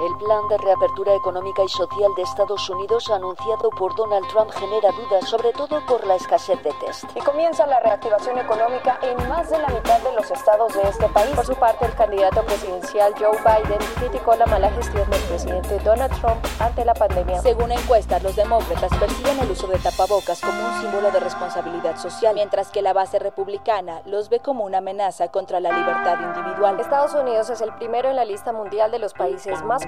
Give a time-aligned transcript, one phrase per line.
[0.00, 4.92] El plan de reapertura económica y social de Estados Unidos anunciado por Donald Trump genera
[4.92, 7.04] dudas, sobre todo por la escasez de test.
[7.16, 11.08] Y comienza la reactivación económica en más de la mitad de los estados de este
[11.08, 11.34] país.
[11.34, 16.14] Por su parte, el candidato presidencial Joe Biden criticó la mala gestión del presidente Donald
[16.20, 17.40] Trump ante la pandemia.
[17.42, 22.36] Según encuestas, los demócratas perciben el uso de tapabocas como un símbolo de responsabilidad social,
[22.36, 26.78] mientras que la base republicana los ve como una amenaza contra la libertad individual.
[26.78, 29.87] Estados Unidos es el primero en la lista mundial de los países más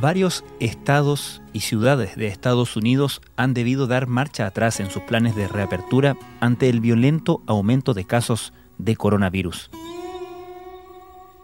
[0.00, 5.34] Varios estados y ciudades de Estados Unidos han debido dar marcha atrás en sus planes
[5.34, 9.72] de reapertura ante el violento aumento de casos de coronavirus.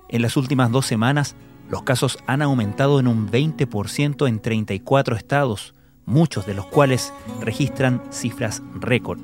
[0.09, 1.35] En las últimas dos semanas,
[1.69, 5.75] los casos han aumentado en un 20% en 34 estados,
[6.07, 9.19] muchos de los cuales registran cifras récord.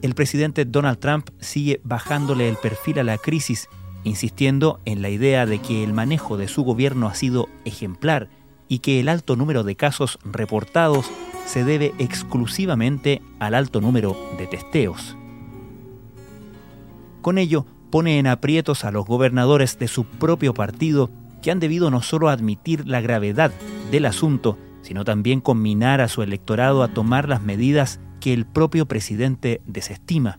[0.00, 3.68] El presidente Donald Trump sigue bajándole el perfil a la crisis
[4.04, 8.28] insistiendo en la idea de que el manejo de su gobierno ha sido ejemplar
[8.68, 11.10] y que el alto número de casos reportados
[11.46, 15.16] se debe exclusivamente al alto número de testeos.
[17.20, 21.10] Con ello, pone en aprietos a los gobernadores de su propio partido
[21.42, 23.52] que han debido no solo admitir la gravedad
[23.90, 28.86] del asunto, sino también combinar a su electorado a tomar las medidas que el propio
[28.86, 30.38] presidente desestima.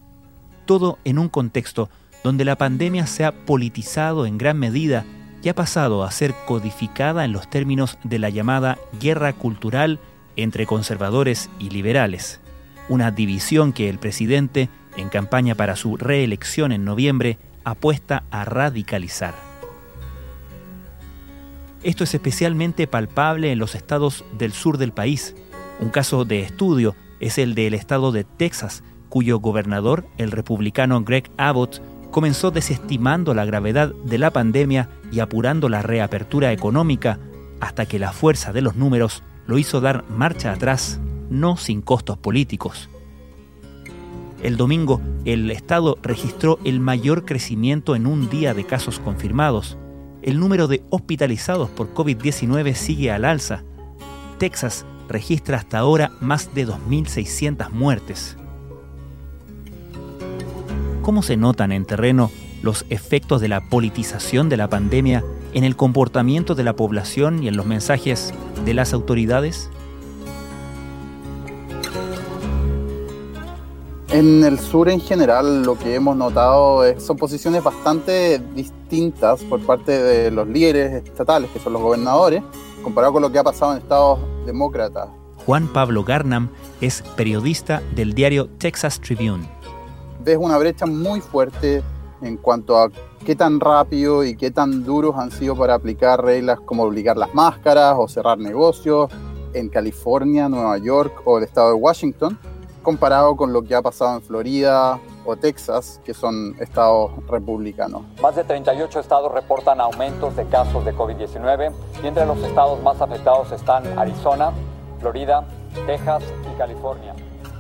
[0.66, 1.90] Todo en un contexto
[2.23, 5.06] donde la pandemia se ha politizado en gran medida
[5.44, 10.00] y ha pasado a ser codificada en los términos de la llamada guerra cultural
[10.35, 12.39] entre conservadores y liberales,
[12.89, 19.35] una división que el presidente, en campaña para su reelección en noviembre, apuesta a radicalizar.
[21.84, 25.35] Esto es especialmente palpable en los estados del sur del país.
[25.81, 31.29] Un caso de estudio es el del estado de Texas, cuyo gobernador, el republicano Greg
[31.38, 31.81] Abbott,
[32.13, 37.19] comenzó desestimando la gravedad de la pandemia y apurando la reapertura económica
[37.59, 42.18] hasta que la fuerza de los números lo hizo dar marcha atrás, no sin costos
[42.18, 42.90] políticos.
[44.44, 49.78] El domingo, el Estado registró el mayor crecimiento en un día de casos confirmados.
[50.22, 53.63] El número de hospitalizados por COVID-19 sigue al alza.
[54.38, 58.38] Texas registra hasta ahora más de 2.600 muertes.
[61.03, 62.31] ¿Cómo se notan en terreno
[62.62, 65.22] los efectos de la politización de la pandemia
[65.53, 68.34] en el comportamiento de la población y en los mensajes
[68.64, 69.69] de las autoridades?
[74.12, 79.59] En el sur en general lo que hemos notado es, son posiciones bastante distintas por
[79.59, 82.41] parte de los líderes estatales, que son los gobernadores,
[82.81, 85.09] comparado con lo que ha pasado en estados demócratas.
[85.46, 86.47] Juan Pablo Garnam
[86.80, 89.53] es periodista del diario Texas Tribune
[90.23, 91.84] ves una brecha muy fuerte
[92.22, 92.89] en cuanto a
[93.25, 97.34] qué tan rápido y qué tan duros han sido para aplicar reglas como obligar las
[97.34, 99.11] máscaras o cerrar negocios
[99.53, 102.39] en California, Nueva York o el estado de Washington,
[102.81, 108.03] comparado con lo que ha pasado en Florida o Texas, que son estados republicanos.
[108.22, 113.00] Más de 38 estados reportan aumentos de casos de COVID-19 y entre los estados más
[113.01, 114.51] afectados están Arizona,
[115.00, 115.45] Florida,
[115.85, 117.14] Texas y California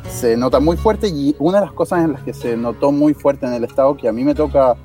[0.09, 3.13] se nota muy fuerte y una de las cosas en las que se notó muy
[3.13, 4.75] fuerte en el estado que a mí me toca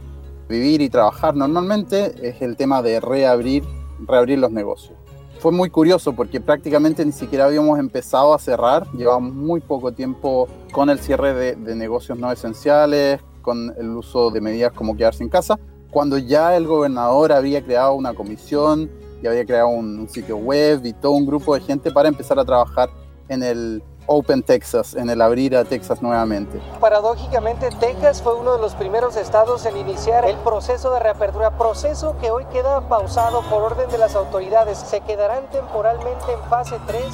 [0.49, 3.65] vivir y trabajar normalmente es el tema de reabrir,
[4.07, 4.97] reabrir los negocios.
[5.39, 10.49] Fue muy curioso porque prácticamente ni siquiera habíamos empezado a cerrar, llevamos muy poco tiempo
[10.73, 15.29] con el cierre de, negocios no esenciales, con el uso de medidas como quedarse en
[15.29, 15.59] casa,
[15.91, 18.91] cuando ya el gobernador había creado una comisión
[19.23, 22.45] y había creado un sitio web y todo un grupo de gente para empezar a
[22.45, 22.91] trabajar
[23.29, 26.61] en el Open Texas, en el abrir a Texas nuevamente.
[26.81, 32.17] Paradójicamente, Texas fue uno de los primeros estados en iniciar el proceso de reapertura, proceso
[32.21, 34.79] que hoy queda pausado por orden de las autoridades.
[34.79, 37.05] Se quedarán temporalmente en fase 3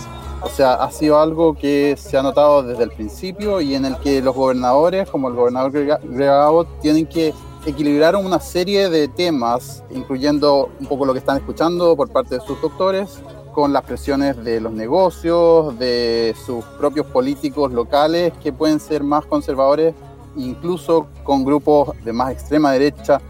[0.42, 3.98] O sea, ha sido algo que se ha notado desde el principio y en el
[3.98, 7.34] que los gobernadores, como el gobernador Greg Abbott, tienen que
[7.66, 12.40] equilibrar una serie de temas, incluyendo un poco lo que están escuchando por parte de
[12.42, 13.22] sus doctores,
[13.54, 19.24] con las presiones de los negocios, de sus propios políticos locales que pueden ser más
[19.24, 19.94] conservadores,
[20.36, 23.20] incluso con grupos de más extrema derecha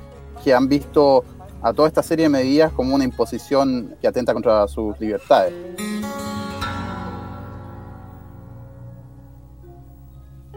[0.42, 1.24] que han visto
[1.62, 5.52] a toda esta serie de medidas como una imposición que atenta contra sus libertades.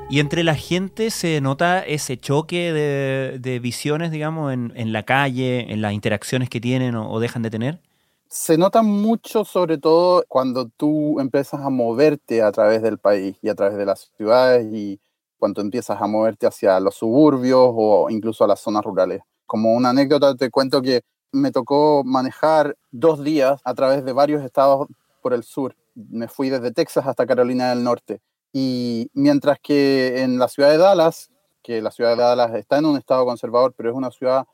[0.10, 5.82] Y entre la gente se nota ese choque de, visiones, digamos, en, la calle, en
[5.82, 7.80] las interacciones que tienen o, dejan de tener.
[8.30, 13.48] Se nota mucho, sobre todo cuando tú empiezas a moverte a través del país y
[13.48, 15.00] a través de las ciudades y
[15.40, 19.22] cuando empiezas a moverte hacia los suburbios o incluso a las zonas rurales.
[19.46, 24.44] Como una anécdota te cuento que me tocó manejar dos días a través de varios
[24.44, 24.88] estados
[25.22, 25.76] por el sur.
[25.96, 28.20] Me fui desde Texas hasta Carolina del Norte.
[28.52, 31.30] Y mientras que en la ciudad de Dallas,
[31.64, 34.46] que la ciudad de Dallas está en un estado conservador, pero es una ciudad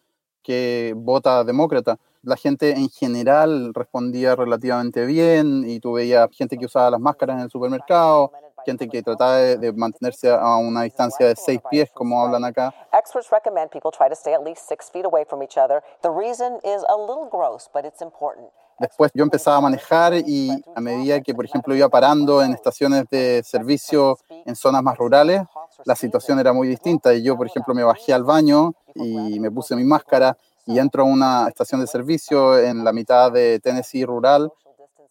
[0.43, 6.65] que vota demócrata, la gente en general respondía relativamente bien y tú veías gente que
[6.65, 8.31] usaba las máscaras en el supermercado,
[8.65, 12.73] gente que trataba de, mantenerse a una distancia de seis pies, como hablan acá.
[12.93, 15.83] Experts recommend people try to stay at least six feet away from each other.
[16.01, 18.49] The reason is a little gross, but it's important.
[18.79, 23.05] Después yo empezaba a manejar y a medida que, por ejemplo, iba parando en estaciones
[23.09, 25.41] de servicio en zonas más rurales,
[25.85, 27.13] la situación era muy distinta.
[27.13, 31.04] Y yo, por ejemplo, me bajé al baño y me puse mi máscara y entro
[31.04, 34.51] a una estación de servicio en la mitad de Tennessee rural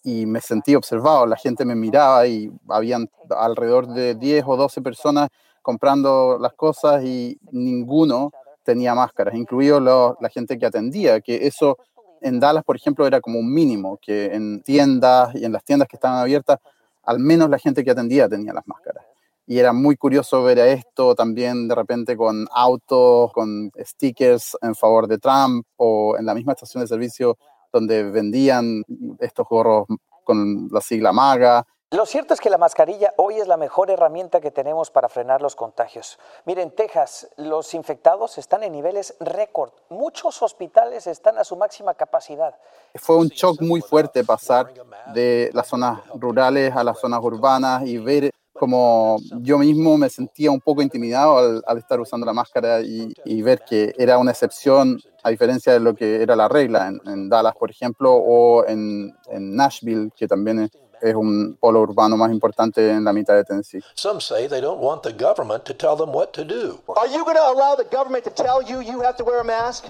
[0.02, 1.26] y me sentí observado.
[1.26, 5.28] La gente me miraba y habían alrededor de 10 o 12 personas
[5.60, 8.32] comprando las cosas y ninguno
[8.64, 11.78] tenía máscaras, incluido la gente que atendía, que eso
[12.20, 15.88] en Dallas, por ejemplo, era como un mínimo, que en tiendas y en las tiendas
[15.88, 16.58] que estaban abiertas,
[17.02, 19.04] al menos la gente que atendía tenía las máscaras.
[19.46, 25.08] Y era muy curioso ver esto también de repente con autos, con stickers en favor
[25.08, 27.36] de Trump o en la misma estación de servicio
[27.72, 28.84] donde vendían
[29.18, 29.86] estos gorros
[30.24, 31.66] con la sigla MAGA.
[31.92, 35.42] Lo cierto es que la mascarilla hoy es la mejor herramienta que tenemos para frenar
[35.42, 36.18] los contagios.
[36.46, 39.72] Miren, en Texas los infectados están en niveles récord.
[39.90, 42.54] Muchos hospitales están a su máxima capacidad.
[42.94, 44.72] Fue un shock muy fuerte pasar
[45.12, 48.30] de las zonas rurales a las zonas urbanas y ver
[48.62, 53.64] como yo mismo me sentía un poco intimidado al, estar usando la máscara y, ver
[53.68, 57.72] que era una excepción a diferencia de lo que era la regla en, Dallas, por
[57.72, 60.70] ejemplo, o en, en Nashville, que también es
[61.00, 63.80] es un polo urbano más importante en la mitad de Tennessee.
[63.96, 66.80] Some say they don't want the government to tell them what to do.
[66.94, 69.44] Are you going to allow the government to tell you you have to wear a
[69.44, 69.86] mask?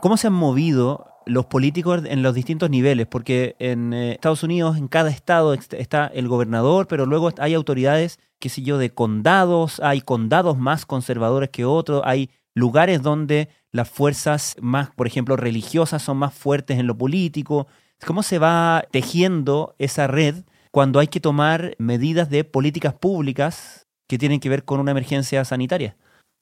[0.00, 3.06] ¿Cómo se han movido los políticos en los distintos niveles?
[3.06, 8.18] Porque en eh, Estados Unidos, en cada estado está el gobernador, pero luego hay autoridades,
[8.38, 13.88] qué sé yo, de condados, hay condados más conservadores que otros, hay lugares donde las
[13.88, 17.66] fuerzas más, por ejemplo, religiosas son más fuertes en lo político.
[18.06, 24.18] ¿Cómo se va tejiendo esa red cuando hay que tomar medidas de políticas públicas que
[24.18, 25.96] tienen que ver con una emergencia sanitaria?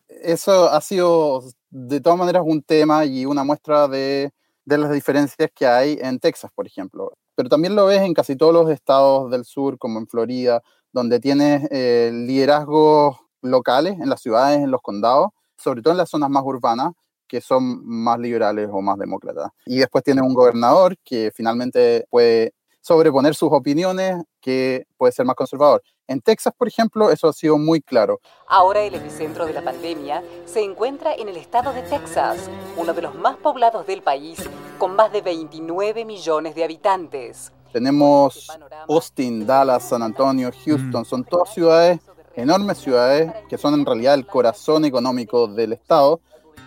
[0.09, 4.33] Eso ha sido de todas maneras un tema y una muestra de,
[4.65, 7.13] las diferencias que hay en Texas, por ejemplo.
[7.35, 10.63] Pero también lo ves en casi todos los estados del sur, como en Florida,
[10.93, 16.11] donde tienes eh, liderazgos locales en las ciudades, en los condados, sobre todo en las
[16.11, 16.93] zonas más urbanas,
[17.27, 19.51] que son más liberales o más demócratas.
[19.65, 25.37] Y después tiene un gobernador que finalmente puede sobreponer sus opiniones, que puede ser más
[25.37, 25.83] conservador.
[26.07, 28.21] En Texas, por ejemplo, eso ha sido muy claro.
[28.49, 33.03] Ahora el epicentro de la pandemia se encuentra en el estado de Texas, uno de
[33.03, 34.39] los más poblados del país,
[34.79, 37.53] con más de 29 millones de habitantes.
[37.73, 38.49] Tenemos
[38.89, 41.05] Austin, Dallas, San Antonio, Houston, mm.
[41.05, 42.01] son todas ciudades,
[42.35, 46.21] enormes ciudades, que son en realidad el corazón económico del estado,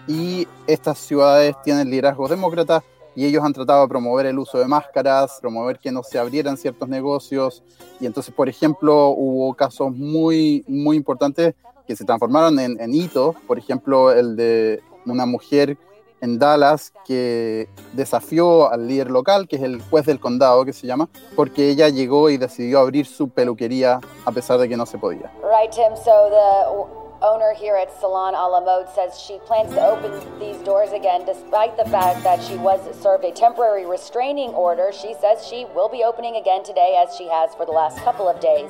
[0.07, 2.83] y estas ciudades tienen liderazgos demócratas
[3.15, 6.57] y ellos han tratado de promover el uso de máscaras, promover que no se abrieran
[6.57, 7.63] ciertos negocios
[7.99, 11.55] y entonces, por ejemplo, hubo casos muy, muy importantes
[11.87, 15.77] que se transformaron en, en hitos, por ejemplo, el de una mujer
[16.21, 20.87] en Dallas que desafió al líder local, que es el juez del condado, que se
[20.87, 24.97] llama, porque ella llegó y decidió abrir su peluquería a pesar de que no se
[24.97, 25.33] podía.
[25.43, 25.93] Right, Tim.
[25.97, 30.57] So the owner here at Salon a la Mode says she plans to open these
[30.63, 34.91] doors again despite the fact that she was served a temporary restraining order.
[34.91, 38.27] She says she will be opening again today as she has for the last couple
[38.27, 38.69] of days.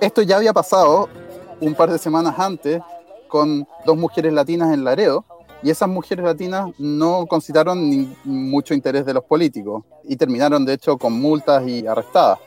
[0.00, 1.08] Esto ya había pasado
[1.60, 2.82] un par de semanas antes
[3.28, 5.24] con dos mujeres latinas en Laredo
[5.62, 10.98] Y esas mujeres latinas no concitaron mucho interés de los políticos y terminaron de hecho
[10.98, 12.38] con multas y arrestadas.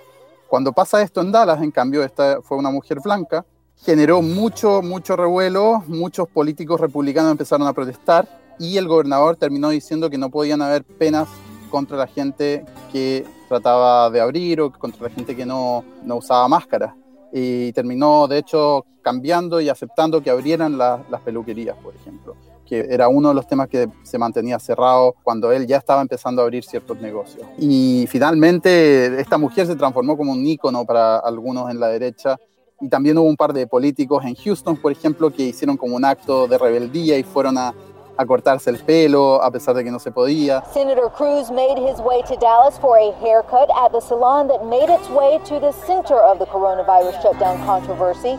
[0.47, 3.45] Cuando pasa esto en Dallas, en cambio, esta fue una mujer blanca,
[3.83, 8.27] generó mucho, mucho revuelo, muchos políticos republicanos empezaron a protestar
[8.59, 11.29] y el gobernador terminó diciendo que no podían haber penas
[11.69, 16.47] contra la gente que trataba de abrir o contra la gente que no, no usaba
[16.47, 16.95] máscara.
[17.31, 23.07] Y terminó, de hecho, cambiando y aceptando que abrieran las peluquerías, por ejemplo, que era
[23.07, 26.63] uno de los temas que se mantenía cerrado cuando él ya estaba empezando a abrir
[26.63, 27.47] ciertos negocios.
[27.57, 32.37] Y finalmente esta mujer se transformó como un ícono para algunos en la derecha.
[32.81, 36.05] Y también hubo un par de políticos en Houston, por ejemplo, que hicieron como un
[36.05, 37.73] acto de rebeldía y fueron a
[38.19, 40.61] a cortarse el pelo a pesar de que no se podía.
[40.73, 44.89] Senator Cruz made his way to Dallas for a haircut at the salon that made
[44.89, 48.37] its way to the center of the coronavirus shutdown controversy.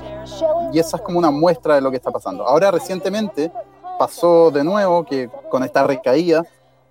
[0.71, 2.47] Y esa es como una muestra de lo que está pasando.
[2.47, 3.51] Ahora recientemente
[3.99, 6.45] pasó de nuevo que con esta recaída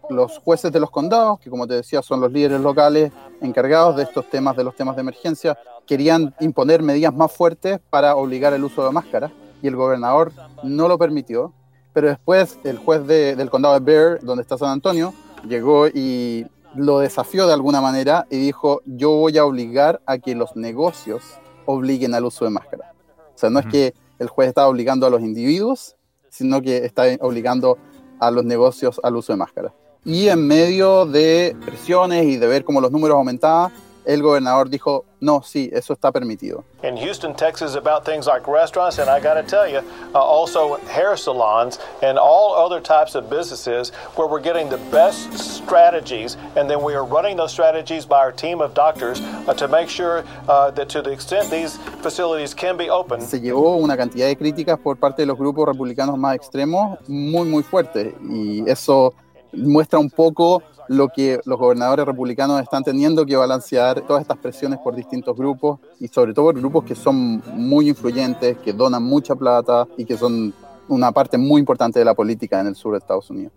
[0.10, 3.12] los jueces de los condados, que como te decía son los líderes locales
[3.42, 8.16] encargados de estos temas, de los temas de emergencia, querían imponer medidas más fuertes para
[8.16, 10.32] obligar el uso de máscaras y el gobernador
[10.64, 11.54] no lo permitió
[11.94, 15.14] pero después el juez del condado de Bear, donde está San Antonio,
[15.48, 20.36] llegó y lo desafió de alguna manera y dijo, yo voy a obligar a que
[20.36, 21.24] los negocios
[21.66, 22.94] obliguen al uso de máscara.
[23.36, 25.96] O sea, no es que el juez está obligando a los individuos,
[26.30, 27.78] sino que está obligando
[28.20, 29.74] a los negocios al uso de máscara.
[30.06, 33.72] Y en medio de presiones y de ver cómo los números aumentaban,
[34.06, 36.64] el gobernador dijo, no, sí, eso está permitido.
[36.82, 39.82] In Houston, Texas, about things like restaurants, and I got to tell you,
[40.16, 45.38] uh, also hair salons and all other types of businesses where we're getting the best
[45.38, 49.68] strategies, and then we are running those strategies by our team of doctors uh, to
[49.68, 53.22] make sure uh, that to the extent these facilities can be open.
[53.22, 57.48] Se llevó una cantidad de críticas por parte de los grupos republicanos más extremos muy,
[57.48, 59.14] muy fuertes, y eso
[59.54, 64.80] muestra un poco lo que los gobernadores republicanos están teniendo que balancear todas estas presiones
[64.80, 69.36] por distintos grupos y sobre todo por grupos que son muy influyentes, que donan mucha
[69.36, 70.54] plata y que son
[70.88, 73.54] una parte muy importante de la política en el sur de Estados Unidos.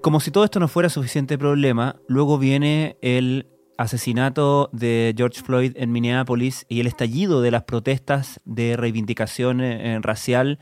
[0.00, 5.72] Como si todo esto no fuera suficiente problema, luego viene el asesinato de George Floyd
[5.76, 10.58] en Minneapolis y el estallido de las protestas de reivindicación eh, racial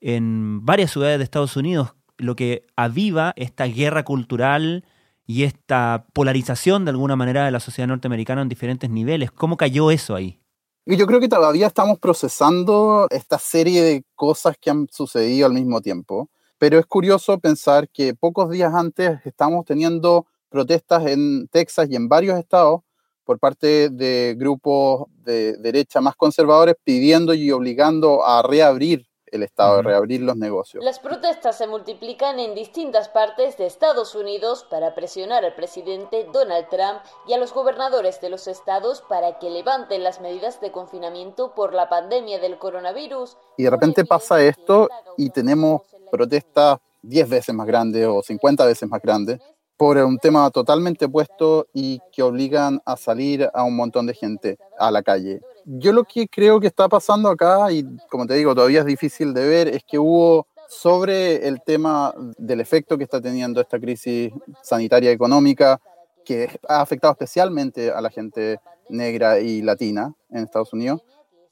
[0.00, 4.84] en varias ciudades de Estados Unidos, lo que aviva esta guerra cultural
[5.26, 9.30] y esta polarización de alguna manera de la sociedad norteamericana en diferentes niveles.
[9.30, 10.40] ¿Cómo cayó eso ahí?
[10.86, 15.80] Yo creo que todavía estamos procesando esta serie de cosas que han sucedido al mismo
[15.80, 21.96] tiempo, pero es curioso pensar que pocos días antes estamos teniendo protestas en Texas y
[21.96, 22.80] en varios estados
[23.24, 29.76] por parte de grupos de derecha más conservadores pidiendo y obligando a reabrir el Estado,
[29.76, 30.84] de reabrir los negocios.
[30.84, 36.68] Las protestas se multiplican en distintas partes de Estados Unidos para presionar al presidente Donald
[36.68, 41.54] Trump y a los gobernadores de los estados para que levanten las medidas de confinamiento
[41.54, 43.36] por la pandemia del coronavirus.
[43.56, 48.88] Y de repente pasa esto y tenemos protestas 10 veces más grandes o 50 veces
[48.88, 49.40] más grandes
[49.80, 54.58] por un tema totalmente opuesto y que obligan a salir a un montón de gente
[54.78, 55.40] a la calle
[55.78, 59.32] yo lo que creo que está pasando acá, y como te digo, todavía es difícil
[59.32, 64.32] de ver, es que hubo sobre el tema del efecto que está teniendo esta crisis
[64.62, 65.80] sanitaria económica,
[66.24, 71.02] que ha afectado especialmente a la gente negra y latina en Estados Unidos,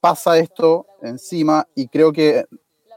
[0.00, 2.46] pasa esto encima y creo que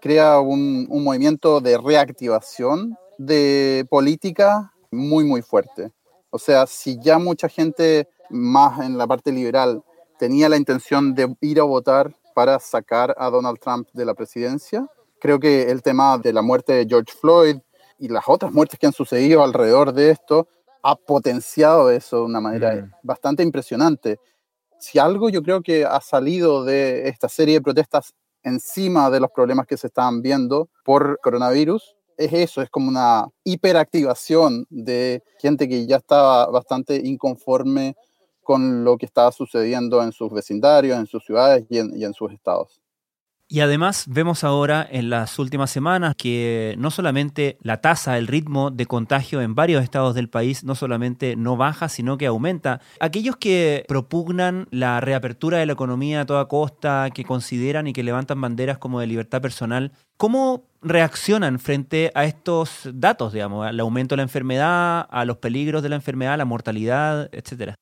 [0.02, 5.92] crea un, un movimiento de reactivación de política muy, muy fuerte.
[6.32, 9.84] O sea, si ya mucha gente más en la parte liberal
[10.22, 14.88] tenía la intención de ir a votar para sacar a Donald Trump de la presidencia.
[15.20, 17.58] Creo que el tema de la muerte de George Floyd
[17.98, 20.48] y las otras muertes que han sucedido alrededor de esto
[20.84, 22.92] ha potenciado eso de una manera mm.
[23.02, 24.20] bastante impresionante.
[24.78, 28.14] Si algo yo creo que ha salido de esta serie de protestas
[28.44, 33.26] encima de los problemas que se estaban viendo por coronavirus, es eso, es como una
[33.44, 37.96] hiperactivación de gente que ya estaba bastante inconforme
[38.42, 42.82] con lo que estaba sucediendo en sus vecindarios, en sus ciudades y en, sus estados.
[43.48, 48.72] Y además vemos ahora en las últimas semanas que no solamente la tasa, el ritmo
[48.72, 52.80] de contagio en varios estados del país no solamente no baja, sino que aumenta.
[53.02, 58.04] Aquellos que propugnan la reapertura de la economía a toda costa, que consideran y que
[58.04, 64.14] levantan banderas como de libertad personal, ¿cómo reaccionan frente a estos datos, digamos, al aumento
[64.14, 67.76] de la enfermedad, a los peligros de la enfermedad, la mortalidad, etcétera?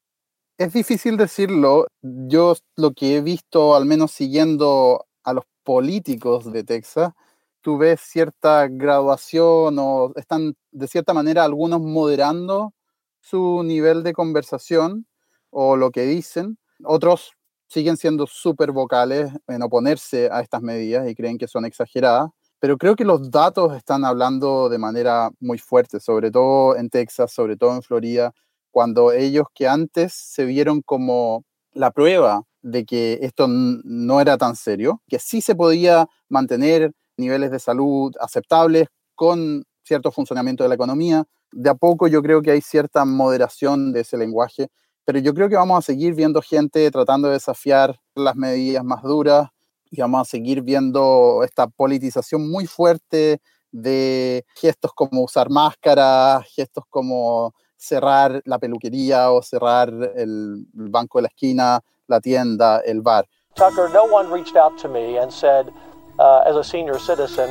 [0.60, 1.88] Es difícil decirlo.
[2.02, 7.14] Yo lo que he visto, al menos siguiendo a los políticos de Texas,
[7.62, 12.74] tú ves cierta graduación o están de cierta manera algunos moderando
[13.22, 15.08] su nivel de conversación
[15.50, 16.58] o lo que dicen.
[16.84, 17.32] Otros
[17.70, 22.32] siguen siendo súper vocales en oponerse a estas medidas y creen que son exageradas.
[22.60, 27.32] Pero creo que los datos están hablando de manera muy fuerte, sobre todo en Texas,
[27.32, 28.34] sobre todo en Florida,
[28.72, 34.56] cuando ellos que antes se vieron como la prueba de que esto no era tan
[34.56, 40.76] serio, que sí se podía mantener niveles de salud aceptables con cierto funcionamiento de la
[40.76, 41.26] economía.
[41.52, 44.70] De a poco yo creo que hay cierta moderación de ese lenguaje,
[45.06, 49.02] pero yo creo que vamos a seguir viendo gente tratando de desafiar las medidas más
[49.04, 49.50] duras
[49.90, 56.84] y vamos a seguir viendo esta politización muy fuerte de gestos como usar máscaras, gestos
[56.90, 63.26] como cerrar la peluquería o cerrar el banco de la esquina, la tienda, el bar.
[63.56, 65.72] Tucker, no one reached out to me and said,
[66.20, 67.50] uh, as a senior citizen,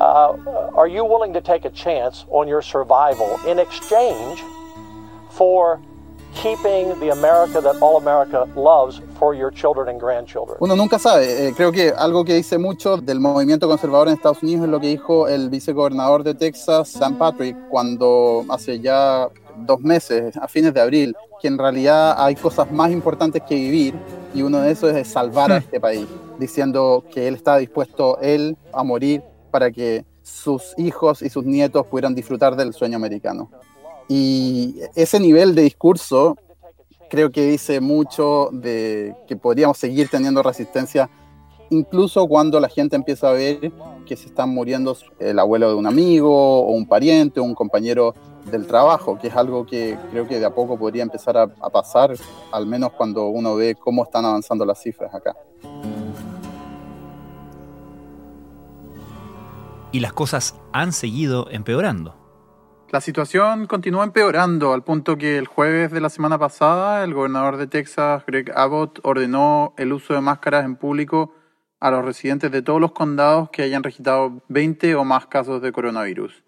[0.00, 0.36] uh,
[0.76, 4.42] are you willing to take a chance on your survival in exchange
[5.30, 5.80] for
[6.34, 10.58] keeping the America that all America loves for your children and grandchildren.
[10.60, 11.48] Uno nunca sabe.
[11.48, 14.80] Eh, creo que algo que dice mucho del movimiento conservador en Estados Unidos es lo
[14.80, 19.28] que dijo el vicegobernador de Texas, Sam Patrick, cuando hace ya
[19.66, 23.94] dos meses, a fines de abril, que en realidad hay cosas más importantes que vivir
[24.34, 25.62] y uno de esos es salvar a hmm.
[25.62, 26.06] este país,
[26.38, 31.86] diciendo que él está dispuesto, él, a morir para que sus hijos y sus nietos
[31.86, 33.50] pudieran disfrutar del sueño americano.
[34.08, 36.36] Y ese nivel de discurso
[37.08, 41.10] creo que dice mucho de que podríamos seguir teniendo resistencia
[41.70, 43.72] incluso cuando la gente empieza a ver
[44.04, 48.14] que se están muriendo el abuelo de un amigo o un pariente o un compañero
[48.50, 51.70] del trabajo, que es algo que creo que de a poco podría empezar a, a
[51.70, 52.14] pasar,
[52.52, 55.36] al menos cuando uno ve cómo están avanzando las cifras acá.
[59.92, 62.14] Y las cosas han seguido empeorando.
[62.90, 67.56] La situación continúa empeorando al punto que el jueves de la semana pasada el gobernador
[67.56, 71.32] de Texas, Greg Abbott, ordenó el uso de máscaras en público
[71.80, 75.72] a los residentes de todos los condados que hayan registrado 20 o más casos de
[75.72, 76.44] coronavirus.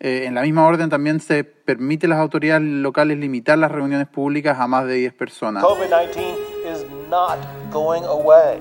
[0.00, 4.06] Eh, en la misma orden también se permite a las autoridades locales limitar las reuniones
[4.08, 5.64] públicas a más de 10 personas.
[5.64, 6.36] COVID-19
[6.72, 7.38] is not
[7.72, 8.58] going away.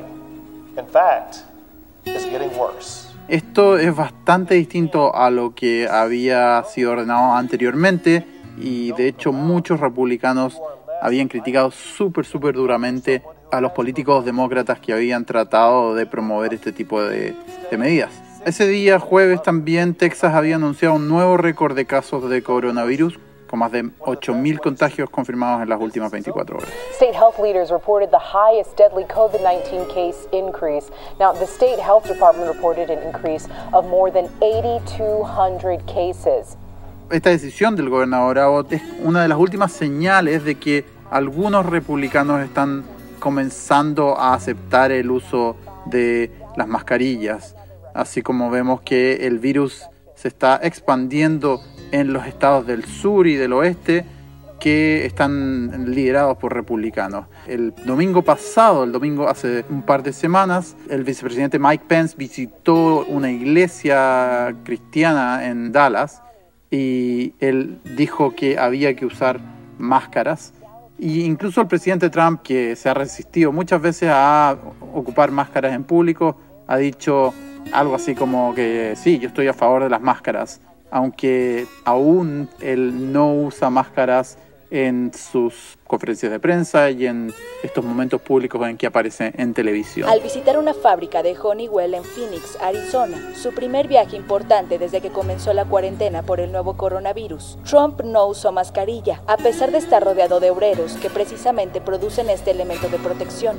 [0.77, 1.37] In fact,
[2.05, 3.07] it's getting worse.
[3.27, 8.25] Esto es bastante distinto a lo que había sido ordenado anteriormente
[8.57, 10.59] y de hecho muchos republicanos
[11.01, 16.71] habían criticado súper, súper duramente a los políticos demócratas que habían tratado de promover este
[16.71, 17.35] tipo de,
[17.69, 18.11] de medidas.
[18.45, 23.59] Ese día, jueves, también Texas había anunciado un nuevo récord de casos de coronavirus con
[23.59, 26.69] más de 8.000 contagios confirmados en las últimas 24 horas.
[26.93, 30.91] State health leaders reported the highest deadly COVID-19 case increase.
[31.19, 36.57] Now, the state health department reported an increase of more than 8,200 cases.
[37.09, 42.41] Esta decisión del gobernador Abbott es una de las últimas señales de que algunos republicanos
[42.41, 42.83] están
[43.17, 47.55] comenzando a aceptar el uso de las mascarillas,
[47.93, 49.83] así como vemos que el virus
[50.15, 54.05] se está expandiendo en los estados del sur y del oeste
[54.59, 57.27] que están liderados por republicanos.
[57.47, 63.05] El domingo pasado, el domingo hace un par de semanas, el vicepresidente Mike Pence visitó
[63.05, 66.21] una iglesia cristiana en Dallas
[66.71, 69.39] y él dijo que había que usar
[69.77, 70.53] máscaras.
[70.99, 74.57] Y incluso el presidente Trump, que se ha resistido muchas veces a
[74.93, 77.33] ocupar máscaras en público, ha dicho
[77.71, 83.11] algo así como que sí, yo estoy a favor de las máscaras, aunque aún él
[83.11, 84.37] no usa máscaras
[84.69, 90.09] en sus conferencias de prensa y en estos momentos públicos en que aparece en televisión.
[90.09, 95.09] Al visitar una fábrica de Honeywell en Phoenix, Arizona, su primer viaje importante desde que
[95.09, 100.03] comenzó la cuarentena por el nuevo coronavirus, Trump no usó mascarilla, a pesar de estar
[100.03, 103.57] rodeado de obreros que precisamente producen este elemento de protección.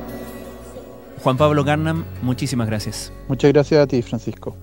[1.23, 3.13] Juan Pablo Garnam, muchísimas gracias.
[3.27, 4.57] Muchas gracias a ti, Francisco.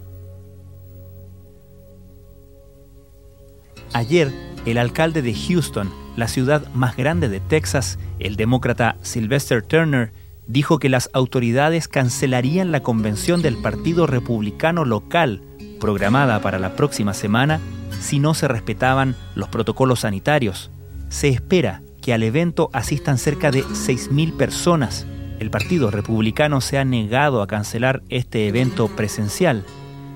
[3.94, 4.32] Ayer,
[4.66, 10.14] el alcalde de Houston, la ciudad más grande de Texas, el demócrata Sylvester Turner,
[10.48, 15.42] dijo que las autoridades cancelarían la convención del Partido Republicano local,
[15.80, 17.60] programada para la próxima semana,
[18.00, 20.72] si no se respetaban los protocolos sanitarios.
[21.10, 25.08] Se espera que al evento asistan cerca de 6.000 personas,
[25.40, 29.66] el Partido Republicano se ha negado a cancelar este evento presencial.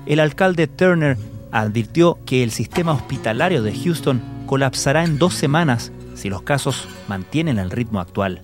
[0.06, 1.18] El alcalde Turner
[1.52, 7.60] advirtió que el sistema hospitalario de Houston colapsará en dos semanas si los casos mantienen
[7.60, 8.42] el ritmo actual.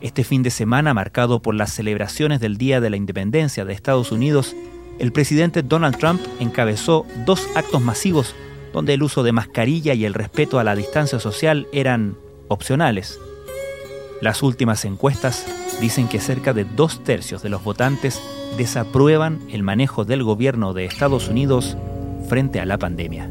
[0.00, 4.10] Este fin de semana, marcado por las celebraciones del Día de la Independencia de Estados
[4.10, 4.56] Unidos,
[4.98, 8.34] el presidente Donald Trump encabezó dos actos masivos
[8.72, 12.16] donde el uso de mascarilla y el respeto a la distancia social eran
[12.48, 13.20] opcionales.
[14.22, 15.44] Las últimas encuestas
[15.82, 18.18] dicen que cerca de dos tercios de los votantes
[18.56, 21.76] desaprueban el manejo del gobierno de Estados Unidos
[22.30, 23.30] frente a la pandemia.